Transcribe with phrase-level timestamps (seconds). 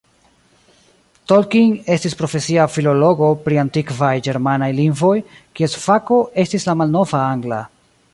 [1.31, 5.13] Tolkien estis profesia filologo pri antikvaj ĝermanaj lingvoj,
[5.61, 7.61] kies fako estis la malnova angla.